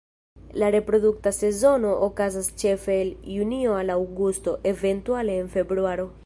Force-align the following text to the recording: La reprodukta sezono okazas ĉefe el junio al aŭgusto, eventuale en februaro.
La 0.61 0.69
reprodukta 0.75 1.33
sezono 1.39 1.91
okazas 2.07 2.49
ĉefe 2.63 2.95
el 3.03 3.13
junio 3.35 3.77
al 3.83 3.93
aŭgusto, 3.97 4.55
eventuale 4.73 5.37
en 5.45 5.55
februaro. 5.59 6.09